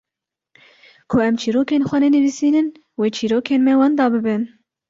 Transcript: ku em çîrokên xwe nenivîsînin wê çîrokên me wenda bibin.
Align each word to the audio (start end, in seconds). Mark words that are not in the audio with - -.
ku 1.09 1.15
em 1.27 1.35
çîrokên 1.41 1.83
xwe 1.89 1.97
nenivîsînin 2.03 2.67
wê 2.99 3.07
çîrokên 3.15 3.61
me 3.67 3.73
wenda 3.79 4.05
bibin. 4.13 4.41